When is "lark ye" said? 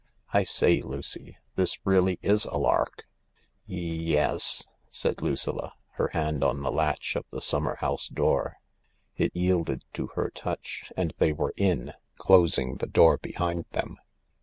2.57-3.93